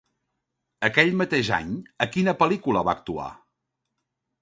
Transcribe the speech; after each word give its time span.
Aquell 0.87 1.13
mateix 1.19 1.53
any, 1.59 1.77
a 2.07 2.09
quina 2.17 2.37
pel·lícula 2.43 2.85
va 2.91 2.99
actuar? 3.01 3.33